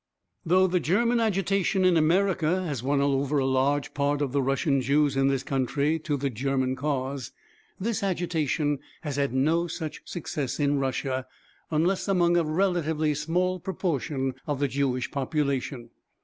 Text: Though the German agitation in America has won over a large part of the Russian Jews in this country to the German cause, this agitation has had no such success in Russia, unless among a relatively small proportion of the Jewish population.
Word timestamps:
Though 0.43 0.65
the 0.65 0.79
German 0.79 1.19
agitation 1.19 1.85
in 1.85 1.95
America 1.95 2.63
has 2.65 2.81
won 2.81 3.01
over 3.01 3.37
a 3.37 3.45
large 3.45 3.93
part 3.93 4.19
of 4.19 4.31
the 4.31 4.41
Russian 4.41 4.81
Jews 4.81 5.15
in 5.15 5.27
this 5.27 5.43
country 5.43 5.99
to 5.99 6.17
the 6.17 6.31
German 6.31 6.75
cause, 6.75 7.31
this 7.79 8.01
agitation 8.01 8.79
has 9.01 9.17
had 9.17 9.31
no 9.31 9.67
such 9.67 10.01
success 10.03 10.59
in 10.59 10.79
Russia, 10.79 11.27
unless 11.69 12.07
among 12.07 12.35
a 12.35 12.43
relatively 12.43 13.13
small 13.13 13.59
proportion 13.59 14.33
of 14.47 14.57
the 14.59 14.67
Jewish 14.67 15.11
population. 15.11 15.91